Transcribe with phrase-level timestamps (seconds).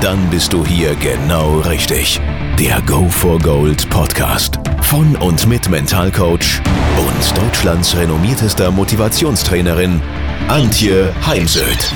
[0.00, 2.18] Dann bist du hier genau richtig.
[2.58, 6.62] Der Go for Gold Podcast von und mit Mentalcoach
[6.96, 10.00] und Deutschlands renommiertester Motivationstrainerin
[10.48, 11.92] Antje Heimsöth.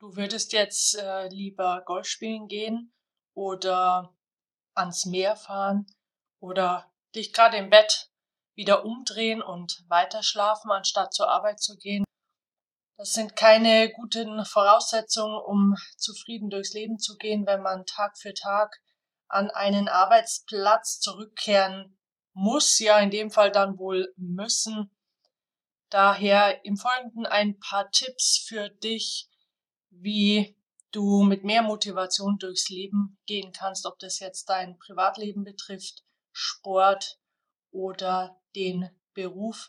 [0.00, 2.92] Du würdest jetzt äh, lieber Golf spielen gehen
[3.34, 4.12] oder
[4.74, 5.86] ans Meer fahren
[6.40, 8.10] oder dich gerade im Bett
[8.56, 12.05] wieder umdrehen und weiter schlafen, anstatt zur Arbeit zu gehen.
[12.98, 18.32] Das sind keine guten Voraussetzungen, um zufrieden durchs Leben zu gehen, wenn man Tag für
[18.32, 18.80] Tag
[19.28, 21.98] an einen Arbeitsplatz zurückkehren
[22.32, 24.90] muss, ja in dem Fall dann wohl müssen.
[25.90, 29.28] Daher im Folgenden ein paar Tipps für dich,
[29.90, 30.56] wie
[30.90, 36.02] du mit mehr Motivation durchs Leben gehen kannst, ob das jetzt dein Privatleben betrifft,
[36.32, 37.18] Sport
[37.70, 39.68] oder den Beruf.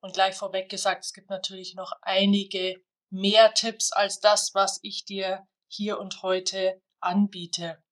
[0.00, 2.76] Und gleich vorweg gesagt, es gibt natürlich noch einige
[3.10, 7.82] mehr Tipps als das, was ich dir hier und heute anbiete.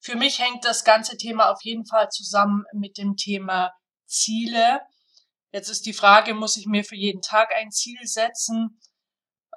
[0.00, 3.72] Für mich hängt das ganze Thema auf jeden Fall zusammen mit dem Thema
[4.06, 4.80] Ziele.
[5.50, 8.80] Jetzt ist die Frage, muss ich mir für jeden Tag ein Ziel setzen?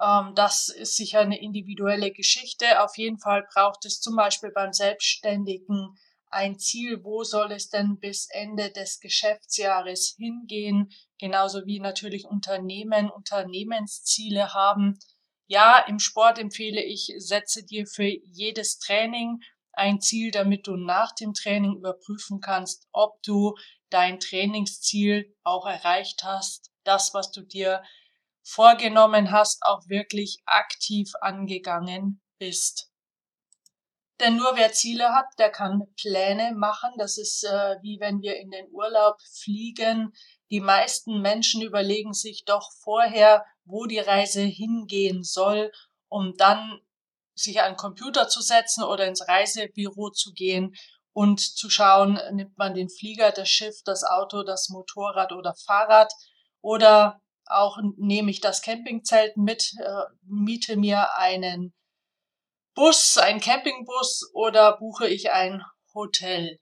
[0.00, 2.82] Ähm, das ist sicher eine individuelle Geschichte.
[2.82, 5.98] Auf jeden Fall braucht es zum Beispiel beim Selbstständigen
[6.30, 13.10] ein Ziel, wo soll es denn bis Ende des Geschäftsjahres hingehen, genauso wie natürlich Unternehmen
[13.10, 14.98] Unternehmensziele haben.
[15.46, 19.40] Ja, im Sport empfehle ich, setze dir für jedes Training
[19.72, 23.54] ein Ziel, damit du nach dem Training überprüfen kannst, ob du
[23.90, 27.82] dein Trainingsziel auch erreicht hast, das, was du dir
[28.42, 32.90] vorgenommen hast, auch wirklich aktiv angegangen bist.
[34.20, 36.90] Denn nur wer Ziele hat, der kann Pläne machen.
[36.98, 40.12] Das ist äh, wie wenn wir in den Urlaub fliegen.
[40.50, 45.70] Die meisten Menschen überlegen sich doch vorher, wo die Reise hingehen soll,
[46.08, 46.80] um dann
[47.34, 50.74] sich an den Computer zu setzen oder ins Reisebüro zu gehen
[51.12, 56.12] und zu schauen, nimmt man den Flieger, das Schiff, das Auto, das Motorrad oder Fahrrad
[56.60, 61.74] oder auch nehme ich das Campingzelt mit, äh, miete mir einen
[62.78, 66.60] Bus, ein Campingbus oder buche ich ein Hotel?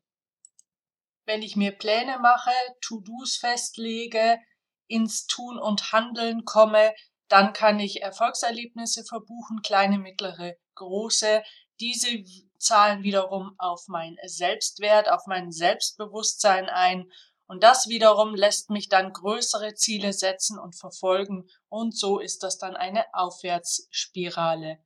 [1.26, 4.38] Wenn ich mir Pläne mache, To-Dos festlege,
[4.86, 6.94] ins Tun und Handeln komme,
[7.28, 11.42] dann kann ich Erfolgserlebnisse verbuchen, kleine, mittlere, große.
[11.80, 12.24] Diese
[12.58, 17.12] zahlen wiederum auf mein Selbstwert, auf mein Selbstbewusstsein ein
[17.46, 22.56] und das wiederum lässt mich dann größere Ziele setzen und verfolgen und so ist das
[22.56, 24.78] dann eine Aufwärtsspirale.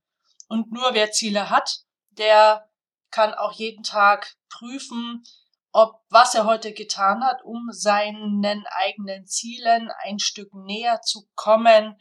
[0.51, 2.69] Und nur wer Ziele hat, der
[3.09, 5.23] kann auch jeden Tag prüfen,
[5.71, 11.95] ob was er heute getan hat, um seinen eigenen Zielen ein Stück näher zu kommen,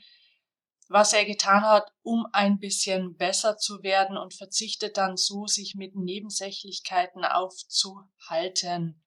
[0.88, 5.76] was er getan hat, um ein bisschen besser zu werden und verzichtet dann so, sich
[5.76, 9.00] mit Nebensächlichkeiten aufzuhalten.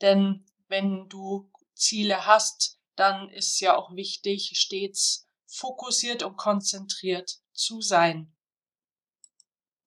[0.00, 7.80] Denn wenn du Ziele hast, dann ist ja auch wichtig, stets fokussiert und konzentriert zu
[7.80, 8.34] sein.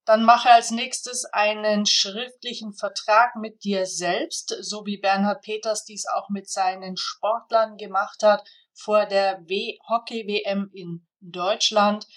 [0.05, 6.05] Dann mache als nächstes einen schriftlichen Vertrag mit dir selbst, so wie Bernhard Peters dies
[6.07, 9.45] auch mit seinen Sportlern gemacht hat vor der
[9.89, 12.07] Hockey-WM in Deutschland.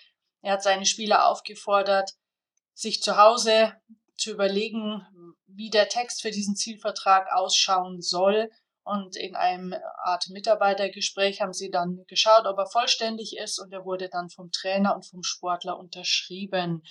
[0.40, 2.12] Er hat seine Spieler aufgefordert,
[2.72, 3.74] sich zu Hause
[4.16, 5.06] zu überlegen,
[5.46, 8.50] wie der Text für diesen Zielvertrag ausschauen soll.
[8.82, 13.84] Und in einem Art Mitarbeitergespräch haben sie dann geschaut, ob er vollständig ist und er
[13.84, 16.82] wurde dann vom Trainer und vom Sportler unterschrieben.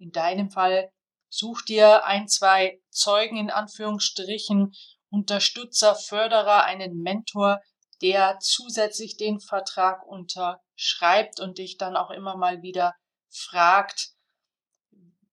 [0.00, 0.90] In deinem Fall
[1.28, 4.72] such dir ein, zwei Zeugen in Anführungsstrichen,
[5.10, 7.60] Unterstützer, Förderer, einen Mentor,
[8.00, 12.94] der zusätzlich den Vertrag unterschreibt und dich dann auch immer mal wieder
[13.28, 14.14] fragt,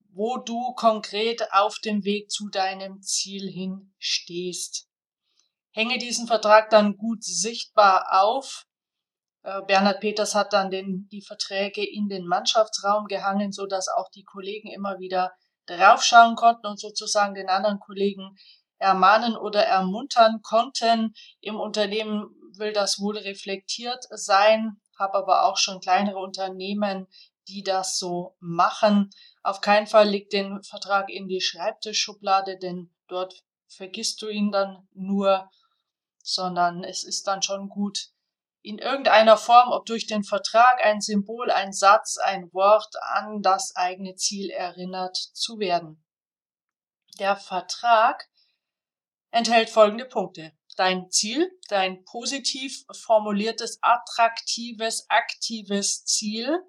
[0.09, 4.89] wo du konkret auf dem Weg zu deinem Ziel hin stehst.
[5.71, 8.66] Hänge diesen Vertrag dann gut sichtbar auf,
[9.67, 14.25] Bernhard Peters hat dann den, die Verträge in den Mannschaftsraum gehangen, so dass auch die
[14.25, 15.31] Kollegen immer wieder
[15.67, 18.35] draufschauen konnten und sozusagen den anderen Kollegen
[18.77, 21.13] ermahnen oder ermuntern konnten.
[21.39, 22.27] Im Unternehmen
[22.57, 27.07] will das wohl reflektiert sein, habe aber auch schon kleinere Unternehmen,
[27.47, 29.09] die das so machen.
[29.43, 34.87] Auf keinen Fall liegt den Vertrag in die Schreibtischschublade, denn dort vergisst du ihn dann
[34.93, 35.49] nur,
[36.21, 38.09] sondern es ist dann schon gut,
[38.67, 43.73] in irgendeiner Form, ob durch den Vertrag, ein Symbol, ein Satz, ein Wort an das
[43.77, 46.03] eigene Ziel erinnert zu werden.
[47.17, 48.27] Der Vertrag
[49.31, 50.51] enthält folgende Punkte.
[50.75, 56.59] Dein Ziel, dein positiv formuliertes, attraktives, aktives Ziel,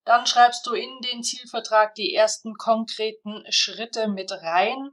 [0.04, 4.92] Dann schreibst du in den Zielvertrag die ersten konkreten Schritte mit rein.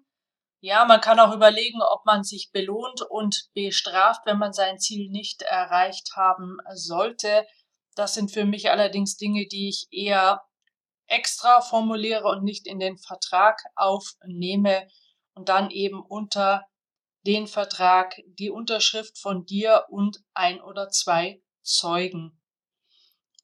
[0.60, 5.08] Ja, man kann auch überlegen, ob man sich belohnt und bestraft, wenn man sein Ziel
[5.10, 7.46] nicht erreicht haben sollte.
[7.94, 10.42] Das sind für mich allerdings Dinge, die ich eher
[11.08, 14.86] extra formuliere und nicht in den Vertrag aufnehme
[15.34, 16.66] und dann eben unter
[17.26, 22.40] den Vertrag die Unterschrift von dir und ein oder zwei Zeugen.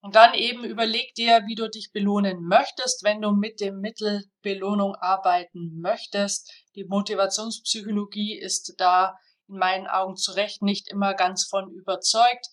[0.00, 4.24] Und dann eben überleg dir, wie du dich belohnen möchtest, wenn du mit dem Mittel
[4.42, 6.52] Belohnung arbeiten möchtest.
[6.74, 9.18] Die Motivationspsychologie ist da
[9.48, 12.48] in meinen Augen zu Recht nicht immer ganz von überzeugt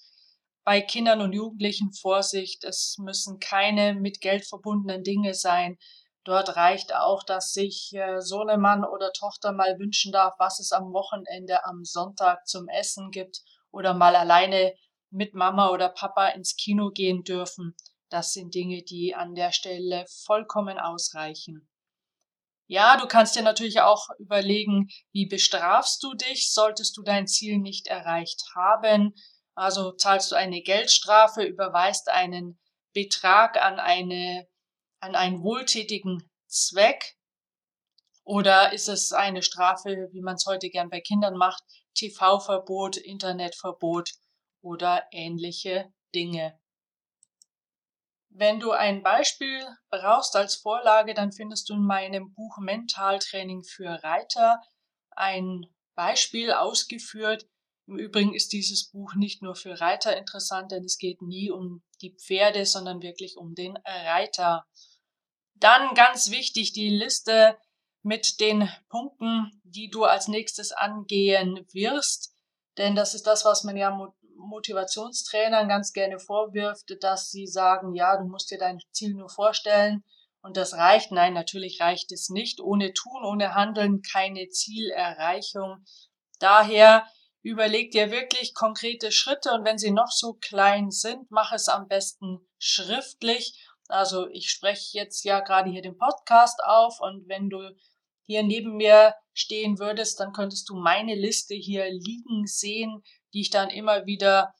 [0.63, 2.63] bei Kindern und Jugendlichen Vorsicht.
[2.63, 5.77] Es müssen keine mit Geld verbundenen Dinge sein.
[6.23, 10.93] Dort reicht auch, dass sich äh, Sohnemann oder Tochter mal wünschen darf, was es am
[10.93, 13.41] Wochenende am Sonntag zum Essen gibt
[13.71, 14.73] oder mal alleine
[15.09, 17.75] mit Mama oder Papa ins Kino gehen dürfen.
[18.09, 21.67] Das sind Dinge, die an der Stelle vollkommen ausreichen.
[22.67, 27.57] Ja, du kannst dir natürlich auch überlegen, wie bestrafst du dich, solltest du dein Ziel
[27.57, 29.13] nicht erreicht haben.
[29.56, 32.59] Also zahlst du eine Geldstrafe, überweist einen
[32.94, 34.48] Betrag an eine,
[35.00, 37.18] an einen wohltätigen Zweck
[38.24, 41.63] oder ist es eine Strafe, wie man es heute gern bei Kindern macht,
[41.95, 44.12] TV-Verbot, Internetverbot
[44.62, 46.59] oder ähnliche Dinge.
[48.30, 54.01] Wenn du ein Beispiel brauchst als Vorlage, dann findest du in meinem Buch Mentaltraining für
[54.03, 54.62] Reiter
[55.12, 55.65] ein
[55.95, 57.45] Beispiel ausgeführt,
[57.87, 61.83] im Übrigen ist dieses Buch nicht nur für Reiter interessant, denn es geht nie um
[62.01, 64.65] die Pferde, sondern wirklich um den Reiter.
[65.55, 67.57] Dann ganz wichtig die Liste
[68.03, 72.33] mit den Punkten, die du als nächstes angehen wirst.
[72.77, 73.95] Denn das ist das, was man ja
[74.37, 80.03] Motivationstrainern ganz gerne vorwirft, dass sie sagen, ja, du musst dir dein Ziel nur vorstellen
[80.41, 81.11] und das reicht.
[81.11, 82.59] Nein, natürlich reicht es nicht.
[82.59, 85.85] Ohne Tun, ohne Handeln keine Zielerreichung.
[86.39, 87.05] Daher
[87.43, 91.88] Überleg dir wirklich konkrete Schritte und wenn sie noch so klein sind, mach es am
[91.88, 93.67] besten schriftlich.
[93.88, 97.75] Also ich spreche jetzt ja gerade hier den Podcast auf und wenn du
[98.25, 103.01] hier neben mir stehen würdest, dann könntest du meine Liste hier liegen sehen,
[103.33, 104.53] die ich dann immer wieder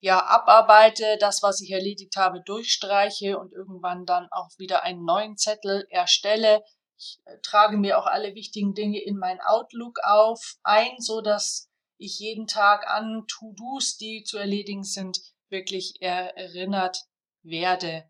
[0.00, 5.36] ja abarbeite, das was ich erledigt habe durchstreiche und irgendwann dann auch wieder einen neuen
[5.36, 6.62] Zettel erstelle.
[6.98, 11.70] Ich äh, trage mir auch alle wichtigen Dinge in mein Outlook auf ein, so dass
[12.02, 17.04] ich jeden Tag an To-Dos, die zu erledigen sind, wirklich erinnert
[17.42, 18.08] werde.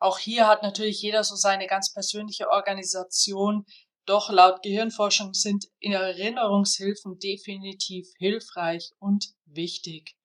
[0.00, 3.64] Auch hier hat natürlich jeder so seine ganz persönliche Organisation,
[4.06, 10.16] doch laut Gehirnforschung sind Erinnerungshilfen definitiv hilfreich und wichtig.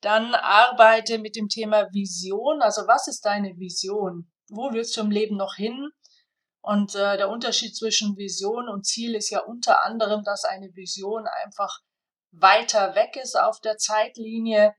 [0.00, 2.62] Dann arbeite mit dem Thema Vision.
[2.62, 4.30] Also was ist deine Vision?
[4.48, 5.90] Wo willst du im Leben noch hin?
[6.62, 11.26] Und äh, der Unterschied zwischen Vision und Ziel ist ja unter anderem, dass eine Vision
[11.44, 11.80] einfach
[12.30, 14.74] weiter weg ist auf der Zeitlinie.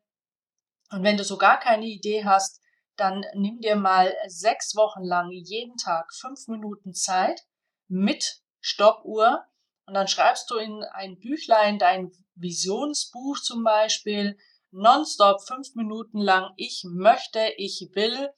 [0.92, 2.62] Und wenn du so gar keine Idee hast,
[2.96, 7.42] dann nimm dir mal sechs Wochen lang jeden Tag fünf Minuten Zeit
[7.88, 9.44] mit Stoppuhr
[9.86, 14.38] und dann schreibst du in ein Büchlein dein Visionsbuch zum Beispiel
[14.72, 18.30] nonstop fünf Minuten lang ich möchte, ich will.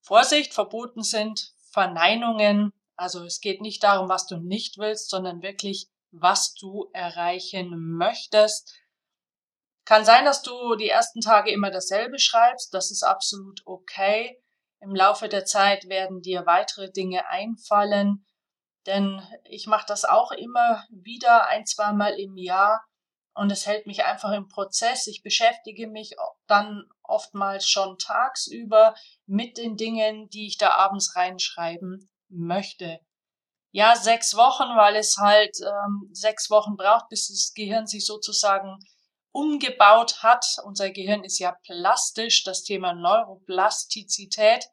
[0.00, 2.72] Vorsicht, verboten sind Verneinungen.
[2.96, 8.76] Also es geht nicht darum, was du nicht willst, sondern wirklich, was du erreichen möchtest.
[9.84, 12.74] Kann sein, dass du die ersten Tage immer dasselbe schreibst.
[12.74, 14.40] Das ist absolut okay.
[14.80, 18.24] Im Laufe der Zeit werden dir weitere Dinge einfallen.
[18.86, 22.82] Denn ich mache das auch immer wieder ein, zweimal im Jahr
[23.34, 25.06] und es hält mich einfach im Prozess.
[25.06, 28.94] Ich beschäftige mich dann oftmals schon tagsüber
[29.26, 33.00] mit den Dingen, die ich da abends reinschreiben möchte.
[33.72, 38.78] Ja, sechs Wochen, weil es halt ähm, sechs Wochen braucht, bis das Gehirn sich sozusagen
[39.32, 40.44] umgebaut hat.
[40.64, 44.66] Unser Gehirn ist ja plastisch, das Thema Neuroplastizität.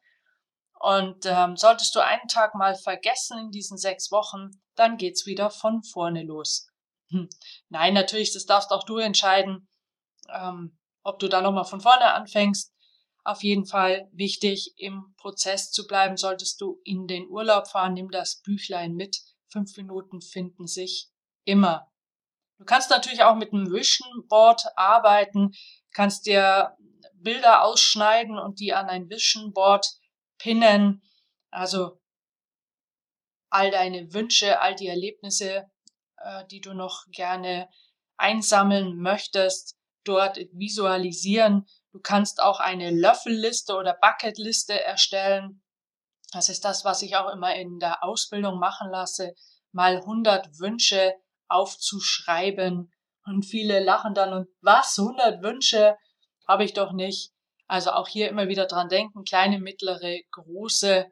[0.80, 5.50] Und ähm, solltest du einen Tag mal vergessen in diesen sechs Wochen, dann geht's wieder
[5.50, 6.68] von vorne los.
[7.10, 7.28] Hm.
[7.68, 9.68] Nein, natürlich, das darfst auch du entscheiden,
[10.32, 12.72] ähm, ob du da nochmal von vorne anfängst.
[13.24, 16.16] Auf jeden Fall wichtig, im Prozess zu bleiben.
[16.16, 19.18] Solltest du in den Urlaub fahren, nimm das Büchlein mit.
[19.50, 21.10] Fünf Minuten finden sich
[21.44, 21.90] immer.
[22.58, 25.52] Du kannst natürlich auch mit einem Vision Board arbeiten,
[25.92, 26.76] kannst dir
[27.14, 29.86] Bilder ausschneiden und die an ein Vision Board
[30.38, 31.02] pinnen.
[31.50, 32.00] Also
[33.50, 35.70] all deine Wünsche, all die Erlebnisse,
[36.18, 37.68] äh, die du noch gerne
[38.16, 39.77] einsammeln möchtest,
[40.08, 41.66] dort visualisieren.
[41.92, 45.62] Du kannst auch eine Löffelliste oder Bucketliste erstellen.
[46.32, 49.34] Das ist das, was ich auch immer in der Ausbildung machen lasse.
[49.72, 51.14] Mal 100 Wünsche
[51.48, 52.92] aufzuschreiben.
[53.24, 54.98] Und viele lachen dann und was?
[54.98, 55.96] 100 Wünsche
[56.46, 57.32] habe ich doch nicht.
[57.66, 59.24] Also auch hier immer wieder dran denken.
[59.24, 61.10] Kleine, mittlere, große.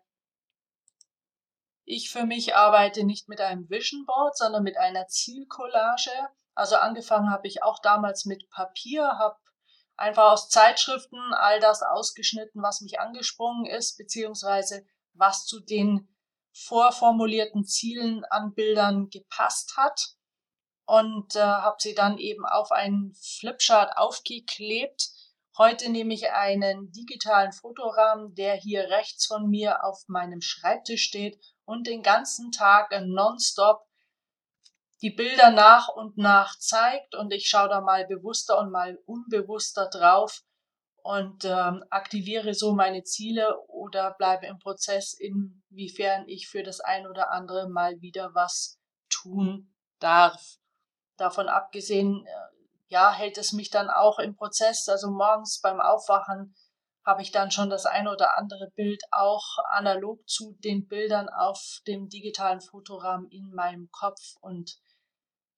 [1.85, 6.11] Ich für mich arbeite nicht mit einem Vision Board, sondern mit einer Zielcollage.
[6.56, 9.36] Also angefangen habe ich auch damals mit Papier, habe
[9.96, 16.08] einfach aus Zeitschriften all das ausgeschnitten, was mich angesprungen ist, beziehungsweise was zu den
[16.52, 20.16] vorformulierten Zielen an Bildern gepasst hat
[20.86, 25.10] und äh, habe sie dann eben auf einen Flipchart aufgeklebt.
[25.58, 31.38] Heute nehme ich einen digitalen Fotorahmen, der hier rechts von mir auf meinem Schreibtisch steht
[31.64, 33.86] und den ganzen Tag nonstop
[35.03, 39.88] die Bilder nach und nach zeigt und ich schaue da mal bewusster und mal unbewusster
[39.91, 40.43] drauf
[41.03, 47.07] und ähm, aktiviere so meine Ziele oder bleibe im Prozess, inwiefern ich für das ein
[47.07, 50.57] oder andere mal wieder was tun darf.
[51.17, 52.31] Davon abgesehen, äh,
[52.88, 56.55] ja, hält es mich dann auch im Prozess, also morgens beim Aufwachen
[57.05, 61.81] habe ich dann schon das ein oder andere Bild auch analog zu den Bildern auf
[61.87, 64.76] dem digitalen Fotorahmen in meinem Kopf und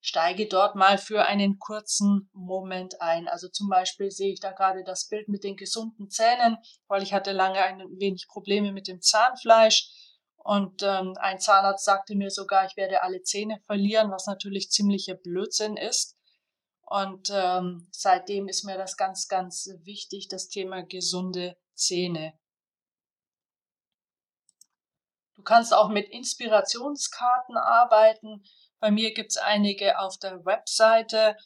[0.08, 3.28] steige dort mal für einen kurzen Moment ein.
[3.28, 7.12] Also zum Beispiel sehe ich da gerade das Bild mit den gesunden Zähnen, weil ich
[7.12, 9.90] hatte lange ein wenig Probleme mit dem Zahnfleisch.
[10.36, 15.14] Und ähm, ein Zahnarzt sagte mir sogar, ich werde alle Zähne verlieren, was natürlich ziemlicher
[15.14, 16.16] Blödsinn ist.
[16.80, 22.32] Und ähm, seitdem ist mir das ganz, ganz wichtig, das Thema gesunde Zähne.
[25.34, 28.42] Du kannst auch mit Inspirationskarten arbeiten.
[28.80, 31.37] Bei mir gibt's einige auf der Webseite,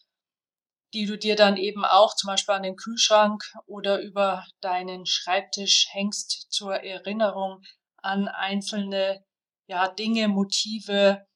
[0.92, 5.88] die du dir dann eben auch zum Beispiel an den Kühlschrank oder über deinen Schreibtisch
[5.90, 7.62] hängst zur Erinnerung
[7.96, 9.24] an einzelne
[9.66, 11.26] ja, Dinge, Motive,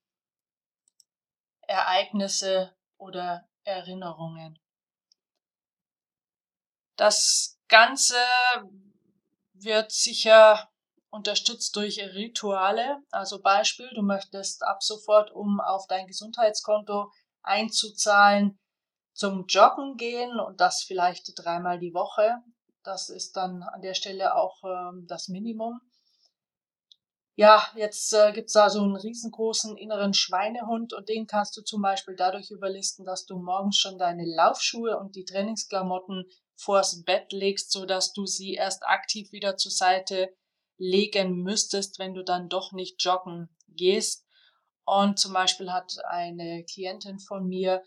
[1.62, 4.59] Ereignisse oder Erinnerungen.
[6.97, 8.17] Das Ganze
[9.55, 10.71] wird sicher
[11.11, 12.99] unterstützt durch Rituale.
[13.11, 17.11] Also Beispiel, du möchtest ab sofort, um auf dein Gesundheitskonto
[17.43, 18.59] einzuzahlen,
[19.13, 22.43] zum Joggen gehen und das vielleicht dreimal die Woche.
[22.83, 25.81] Das ist dann an der Stelle auch ähm, das Minimum.
[27.39, 31.83] Ja, jetzt äh, gibt's da so einen riesengroßen inneren Schweinehund und den kannst du zum
[31.83, 37.73] Beispiel dadurch überlisten, dass du morgens schon deine Laufschuhe und die Trainingsklamotten vors Bett legst,
[37.73, 40.33] so dass du sie erst aktiv wieder zur Seite
[40.78, 44.26] legen müsstest, wenn du dann doch nicht joggen gehst.
[44.85, 47.83] Und zum Beispiel hat eine Klientin von mir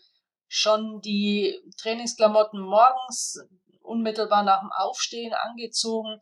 [0.48, 3.38] schon die Trainingsklamotten morgens
[3.80, 6.20] unmittelbar nach dem Aufstehen angezogen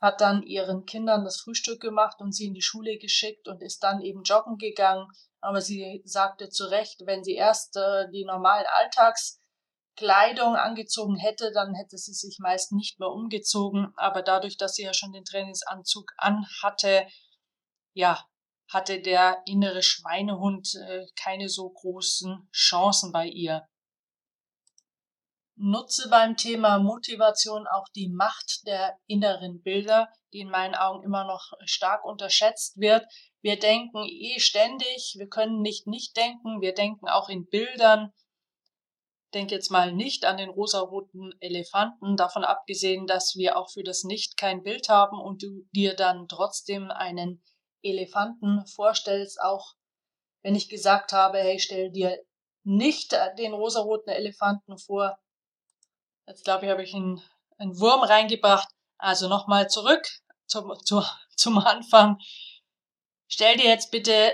[0.00, 3.82] hat dann ihren Kindern das Frühstück gemacht und sie in die Schule geschickt und ist
[3.82, 5.06] dann eben joggen gegangen.
[5.40, 8.66] Aber sie sagte zu Recht, wenn sie erst äh, die normalen
[10.00, 13.92] Alltagskleidung angezogen hätte, dann hätte sie sich meist nicht mehr umgezogen.
[13.96, 17.06] Aber dadurch, dass sie ja schon den Trainingsanzug anhatte,
[17.92, 18.24] ja,
[18.68, 23.66] hatte der innere Schweinehund äh, keine so großen Chancen bei ihr.
[25.56, 31.24] Nutze beim Thema Motivation auch die Macht der inneren Bilder, die in meinen Augen immer
[31.24, 33.04] noch stark unterschätzt wird.
[33.42, 38.12] Wir denken eh ständig, wir können nicht nicht denken, wir denken auch in Bildern.
[39.34, 44.02] Denk jetzt mal nicht an den rosaroten Elefanten, davon abgesehen, dass wir auch für das
[44.02, 47.42] Nicht kein Bild haben und du dir dann trotzdem einen
[47.82, 49.74] Elefanten vorstellst, auch
[50.42, 52.18] wenn ich gesagt habe, hey, stell dir
[52.64, 55.18] nicht den rosaroten Elefanten vor,
[56.30, 57.20] Jetzt glaube ich, habe ich einen,
[57.58, 58.68] einen Wurm reingebracht.
[58.98, 60.06] Also nochmal zurück
[60.46, 61.02] zum, zu,
[61.36, 62.18] zum Anfang.
[63.26, 64.32] Stell dir jetzt bitte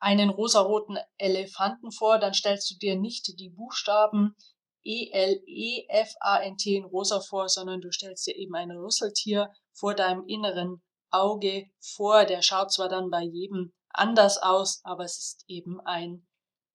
[0.00, 4.34] einen rosaroten Elefanten vor, dann stellst du dir nicht die Buchstaben
[4.82, 11.66] E-L-E-F-A-N-T in rosa vor, sondern du stellst dir eben ein Rüsseltier vor deinem inneren Auge
[11.80, 12.24] vor.
[12.24, 16.26] Der schaut zwar dann bei jedem anders aus, aber es ist eben ein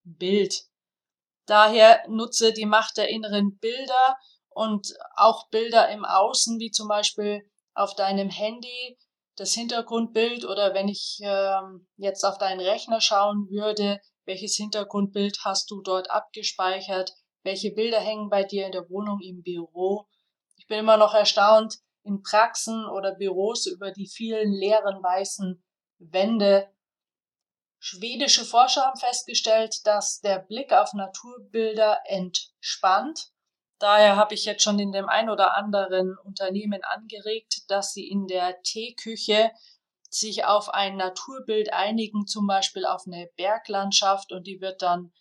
[0.04, 0.66] Bild.
[1.48, 4.18] Daher nutze die Macht der inneren Bilder
[4.50, 7.42] und auch Bilder im Außen, wie zum Beispiel
[7.74, 8.98] auf deinem Handy
[9.36, 11.62] das Hintergrundbild oder wenn ich äh,
[11.98, 17.14] jetzt auf deinen Rechner schauen würde, welches Hintergrundbild hast du dort abgespeichert,
[17.44, 20.08] welche Bilder hängen bei dir in der Wohnung, im Büro.
[20.58, 25.64] Ich bin immer noch erstaunt in Praxen oder Büros über die vielen leeren weißen
[26.00, 26.72] Wände.
[27.80, 33.32] Schwedische Forscher haben festgestellt, dass der Blick auf Naturbilder entspannt.
[33.80, 38.28] Daher habe ich jetzt schon in dem ein oder anderen Unternehmen angeregt, dass sie in
[38.28, 39.52] der Teeküche
[40.10, 45.12] sich auf ein Naturbild einigen, zum Beispiel auf eine Berglandschaft und die wird dann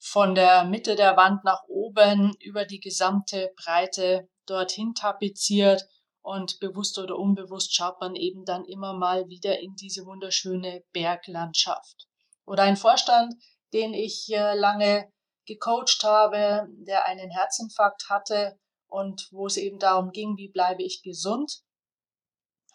[0.00, 5.86] von der Mitte der Wand nach oben über die gesamte Breite dorthin tapeziert
[6.22, 12.08] und bewusst oder unbewusst schaut man eben dann immer mal wieder in diese wunderschöne Berglandschaft.
[12.44, 13.34] Oder ein Vorstand,
[13.72, 15.12] den ich lange
[15.50, 21.02] gecoacht habe, der einen Herzinfarkt hatte und wo es eben darum ging, wie bleibe ich
[21.02, 21.62] gesund,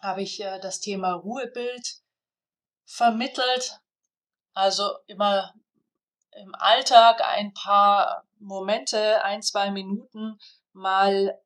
[0.02, 2.02] habe ich äh, das Thema Ruhebild
[2.84, 3.80] vermittelt.
[4.52, 5.54] Also immer
[6.32, 10.38] im Alltag ein paar Momente, ein, zwei Minuten,
[10.72, 11.40] mal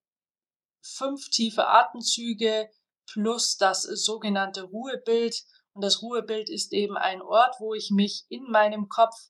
[0.82, 2.70] fünf tiefe Atemzüge
[3.06, 5.44] plus das sogenannte Ruhebild.
[5.75, 9.29] Und das Ruhebild ist eben ein Ort, wo ich mich in meinem Kopf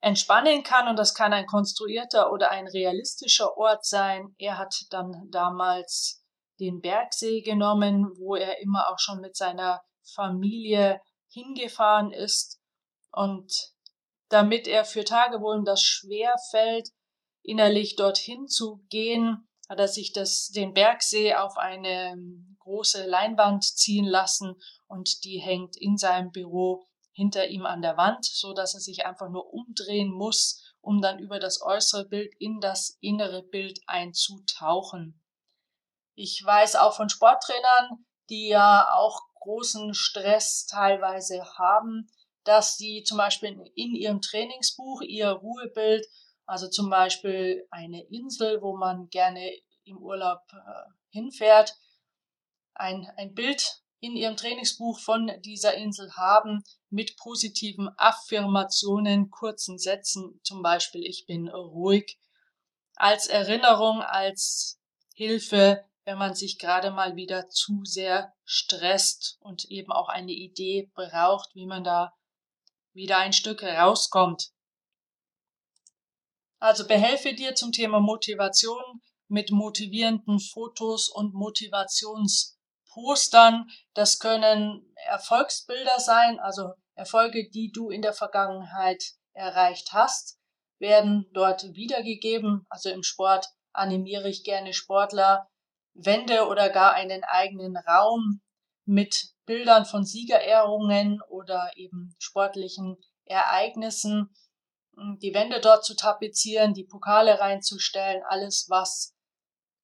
[0.00, 0.88] entspannen kann.
[0.88, 4.34] Und das kann ein konstruierter oder ein realistischer Ort sein.
[4.38, 6.24] Er hat dann damals
[6.60, 9.80] den Bergsee genommen, wo er immer auch schon mit seiner
[10.14, 11.00] Familie
[11.30, 12.60] hingefahren ist.
[13.12, 13.52] Und
[14.28, 16.88] damit er für Tage, wo ihm das schwer fällt,
[17.42, 23.64] innerlich dorthin zu gehen, hat er sich das, den Bergsee auf eine ähm, große Leinwand
[23.64, 24.56] ziehen lassen
[24.86, 26.84] und die hängt in seinem Büro
[27.18, 31.18] hinter ihm an der Wand, so dass er sich einfach nur umdrehen muss, um dann
[31.18, 35.20] über das äußere Bild in das innere Bild einzutauchen.
[36.14, 42.08] Ich weiß auch von Sporttrainern, die ja auch großen Stress teilweise haben,
[42.44, 46.06] dass sie zum Beispiel in ihrem Trainingsbuch ihr Ruhebild,
[46.46, 49.50] also zum Beispiel eine Insel, wo man gerne
[49.82, 51.74] im Urlaub äh, hinfährt,
[52.74, 60.40] ein, ein Bild in ihrem Trainingsbuch von dieser Insel haben mit positiven Affirmationen, kurzen Sätzen,
[60.44, 62.18] zum Beispiel ich bin ruhig,
[62.94, 64.80] als Erinnerung, als
[65.14, 70.90] Hilfe, wenn man sich gerade mal wieder zu sehr stresst und eben auch eine Idee
[70.94, 72.12] braucht, wie man da
[72.92, 74.50] wieder ein Stück rauskommt.
[76.60, 78.82] Also behelfe dir zum Thema Motivation
[79.28, 81.34] mit motivierenden Fotos und
[82.98, 83.70] Motivationspostern.
[83.94, 90.38] Das können Erfolgsbilder sein, also Erfolge, die du in der Vergangenheit erreicht hast,
[90.78, 92.66] werden dort wiedergegeben.
[92.68, 95.48] Also im Sport animiere ich gerne Sportler,
[95.94, 98.40] Wände oder gar einen eigenen Raum
[98.84, 104.34] mit Bildern von Siegerehrungen oder eben sportlichen Ereignissen,
[105.20, 109.14] die Wände dort zu tapezieren, die Pokale reinzustellen, alles, was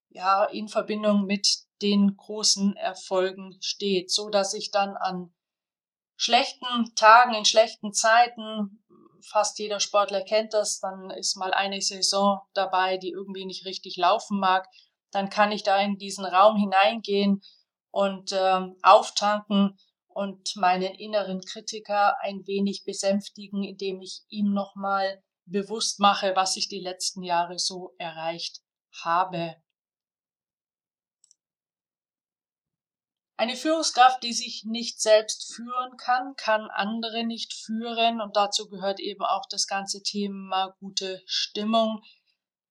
[0.08, 5.34] ja in Verbindung mit den großen Erfolgen steht, so dass ich dann an
[6.16, 8.82] schlechten Tagen, in schlechten Zeiten,
[9.20, 13.98] fast jeder Sportler kennt das, dann ist mal eine Saison dabei, die irgendwie nicht richtig
[13.98, 14.66] laufen mag,
[15.10, 17.42] dann kann ich da in diesen Raum hineingehen
[17.90, 26.00] und ähm, auftanken und meinen inneren Kritiker ein wenig besänftigen, indem ich ihm nochmal bewusst
[26.00, 28.62] mache, was ich die letzten Jahre so erreicht
[29.02, 29.56] habe.
[33.36, 39.00] Eine Führungskraft, die sich nicht selbst führen kann, kann andere nicht führen und dazu gehört
[39.00, 42.02] eben auch das ganze Thema gute Stimmung.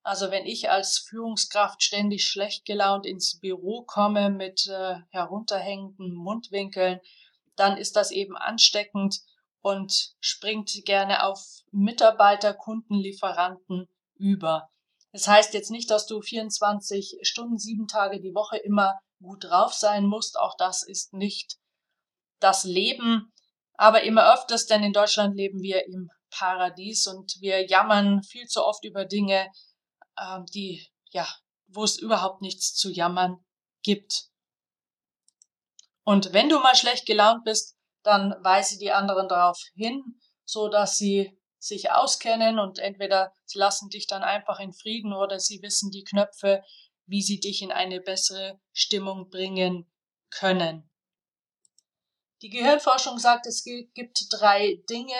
[0.04, 7.02] Also wenn ich als Führungskraft ständig schlecht gelaunt ins Büro komme mit äh, herunterhängenden Mundwinkeln,
[7.58, 9.20] dann ist das eben ansteckend
[9.62, 14.70] und springt gerne auf Mitarbeiter, Kunden, Lieferanten über.
[15.12, 19.74] Das heißt jetzt nicht, dass du 24 Stunden, sieben Tage die Woche immer gut drauf
[19.74, 20.38] sein musst.
[20.38, 21.58] Auch das ist nicht
[22.40, 23.34] das Leben.
[23.76, 28.64] Aber immer öfters, denn in Deutschland leben wir im Paradies und wir jammern viel zu
[28.64, 29.50] oft über Dinge,
[30.16, 31.28] äh, die, ja,
[31.68, 33.44] wo es überhaupt nichts zu jammern
[33.82, 34.26] gibt.
[36.04, 40.04] Und wenn du mal schlecht gelaunt bist, dann weise die anderen darauf hin,
[40.44, 45.40] so dass sie sich auskennen und entweder sie lassen dich dann einfach in Frieden oder
[45.40, 46.62] sie wissen die Knöpfe,
[47.06, 49.92] wie sie dich in eine bessere Stimmung bringen
[50.30, 50.90] können.
[52.42, 55.14] Die Gehirnforschung sagt, es gibt drei Dinge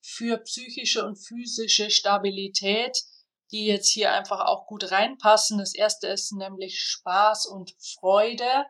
[0.00, 2.98] für psychische und physische Stabilität,
[3.50, 5.58] die jetzt hier einfach auch gut reinpassen.
[5.58, 8.66] Das erste ist nämlich Spaß und Freude.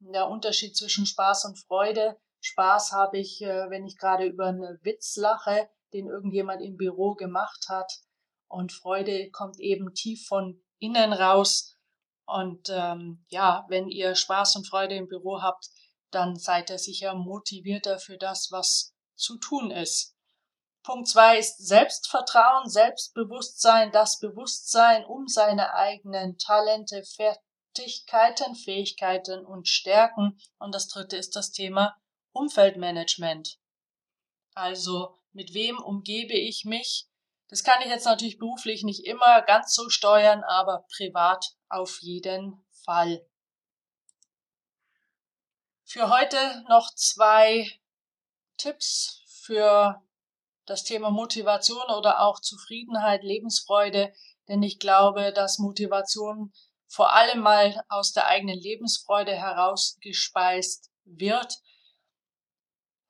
[0.00, 2.16] Der Unterschied zwischen Spaß und Freude.
[2.40, 7.14] Spaß habe ich, äh, wenn ich gerade über einen Witz lache, den irgendjemand im Büro
[7.14, 7.92] gemacht hat.
[8.48, 11.71] Und Freude kommt eben tief von innen raus.
[12.26, 15.68] Und ähm, ja, wenn ihr Spaß und Freude im Büro habt,
[16.10, 20.14] dann seid ihr sicher motivierter für das, was zu tun ist.
[20.82, 30.38] Punkt zwei ist Selbstvertrauen, Selbstbewusstsein, das Bewusstsein um seine eigenen Talente, Fertigkeiten, Fähigkeiten und Stärken.
[30.58, 31.96] Und das dritte ist das Thema
[32.32, 33.58] Umfeldmanagement.
[34.54, 37.06] Also, mit wem umgebe ich mich?
[37.48, 42.62] Das kann ich jetzt natürlich beruflich nicht immer ganz so steuern, aber privat auf jeden
[42.84, 43.26] Fall.
[45.84, 47.70] Für heute noch zwei
[48.56, 50.02] Tipps für
[50.66, 54.12] das Thema Motivation oder auch Zufriedenheit, Lebensfreude,
[54.48, 56.52] denn ich glaube, dass Motivation
[56.86, 61.58] vor allem mal aus der eigenen Lebensfreude herausgespeist wird.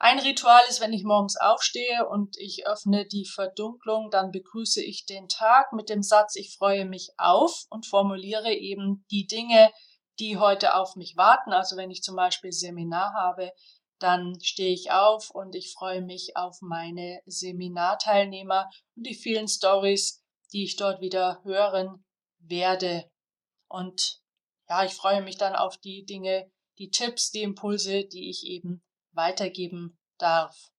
[0.05, 5.07] Ein Ritual ist, wenn ich morgens aufstehe und ich öffne die Verdunklung, dann begrüße ich
[5.07, 9.71] den Tag mit dem Satz, ich freue mich auf und formuliere eben die Dinge,
[10.19, 11.53] die heute auf mich warten.
[11.53, 13.53] Also wenn ich zum Beispiel Seminar habe,
[14.01, 20.21] dann stehe ich auf und ich freue mich auf meine Seminarteilnehmer und die vielen Stories,
[20.53, 22.05] die ich dort wieder hören
[22.41, 23.09] werde.
[23.69, 24.19] Und
[24.69, 28.83] ja, ich freue mich dann auf die Dinge, die Tipps, die Impulse, die ich eben
[29.13, 30.73] weitergeben darf.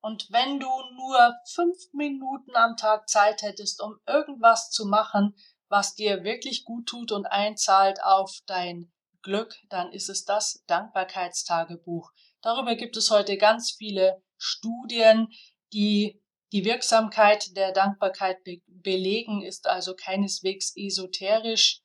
[0.00, 5.34] Und wenn du nur fünf Minuten am Tag Zeit hättest, um irgendwas zu machen,
[5.68, 12.12] was dir wirklich gut tut und einzahlt auf dein Glück, dann ist es das Dankbarkeitstagebuch.
[12.40, 15.28] Darüber gibt es heute ganz viele Studien,
[15.72, 21.82] die die Wirksamkeit der Dankbarkeit be belegen, ist also keineswegs esoterisch.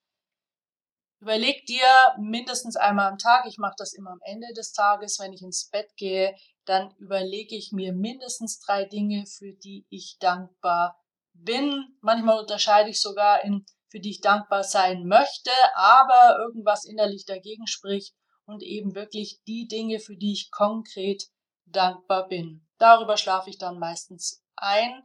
[1.23, 1.87] Überleg dir
[2.19, 5.69] mindestens einmal am Tag, ich mache das immer am Ende des Tages, wenn ich ins
[5.69, 11.01] Bett gehe, dann überlege ich mir mindestens drei Dinge, für die ich dankbar
[11.33, 11.97] bin.
[12.01, 17.67] Manchmal unterscheide ich sogar in für die ich dankbar sein möchte, aber irgendwas innerlich dagegen
[17.67, 21.23] spricht und eben wirklich die Dinge, für die ich konkret
[21.65, 22.67] dankbar bin.
[22.79, 25.03] Darüber schlafe ich dann meistens ein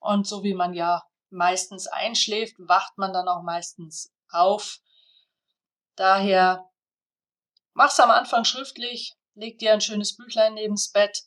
[0.00, 4.78] und so wie man ja meistens einschläft, wacht man dann auch meistens auf.
[5.96, 6.70] Daher
[7.74, 11.24] mach's am Anfang schriftlich, leg dir ein schönes Büchlein neben's Bett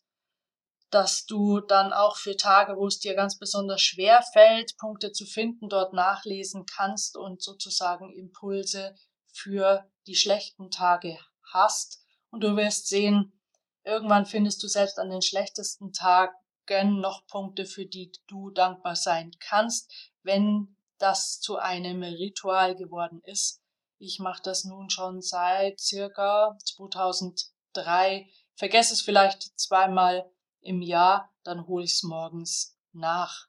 [0.96, 5.26] dass du dann auch für Tage, wo es dir ganz besonders schwer fällt, Punkte zu
[5.26, 8.96] finden, dort nachlesen kannst und sozusagen Impulse
[9.34, 11.20] für die schlechten Tage
[11.52, 12.02] hast.
[12.30, 13.38] Und du wirst sehen,
[13.84, 19.32] irgendwann findest du selbst an den schlechtesten Tagen noch Punkte, für die du dankbar sein
[19.42, 19.92] kannst,
[20.24, 23.62] wenn das zu einem Ritual geworden ist.
[24.08, 28.30] Ich mache das nun schon seit circa 2003.
[28.54, 30.30] Vergesse es vielleicht zweimal
[30.62, 33.48] im Jahr, dann hole ich es morgens nach.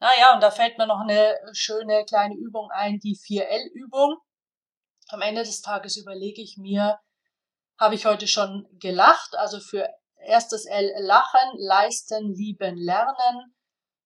[0.00, 4.16] Naja, und da fällt mir noch eine schöne kleine Übung ein, die 4L-Übung.
[5.08, 6.98] Am Ende des Tages überlege ich mir,
[7.78, 9.36] habe ich heute schon gelacht?
[9.36, 13.54] Also für erstes L lachen, leisten, lieben, lernen.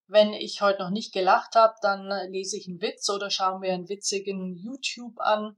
[0.07, 3.71] Wenn ich heute noch nicht gelacht habe, dann lese ich einen Witz oder schaue mir
[3.71, 5.55] einen witzigen YouTube an.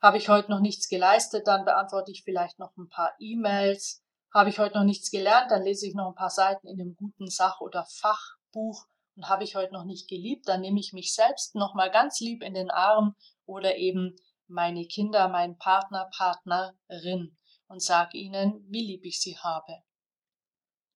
[0.00, 4.02] Habe ich heute noch nichts geleistet, dann beantworte ich vielleicht noch ein paar E-Mails.
[4.32, 6.94] Habe ich heute noch nichts gelernt, dann lese ich noch ein paar Seiten in einem
[6.94, 8.86] guten Sach- oder Fachbuch.
[9.16, 12.44] Und habe ich heute noch nicht geliebt, dann nehme ich mich selbst nochmal ganz lieb
[12.44, 14.14] in den Arm oder eben
[14.46, 19.82] meine Kinder, meinen Partner, Partnerin und sage ihnen, wie lieb ich sie habe.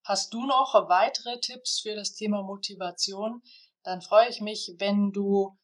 [0.05, 3.43] Hast du noch weitere Tipps für das Thema Motivation?
[3.83, 5.59] Dann freue ich mich, wenn du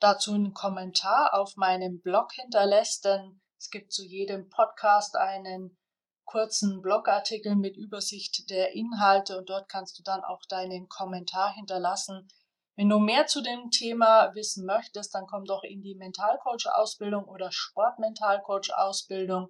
[0.00, 5.76] dazu einen Kommentar auf meinem Blog hinterlässt, denn es gibt zu jedem Podcast einen
[6.24, 12.28] kurzen Blogartikel mit Übersicht der Inhalte und dort kannst du dann auch deinen Kommentar hinterlassen.
[12.74, 17.50] Wenn du mehr zu dem Thema wissen möchtest, dann komm doch in die Mentalcoach-Ausbildung oder
[17.50, 19.48] Sportmentalcoach-Ausbildung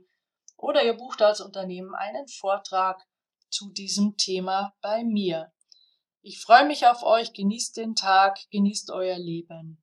[0.57, 3.03] oder ihr bucht als Unternehmen einen Vortrag
[3.51, 5.53] zu diesem Thema bei mir.
[6.23, 9.83] Ich freue mich auf euch, genießt den Tag, genießt euer Leben.